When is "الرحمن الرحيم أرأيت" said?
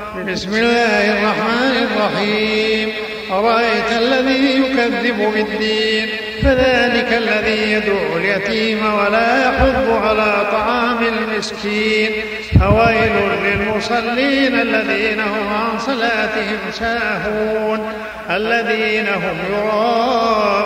1.12-3.92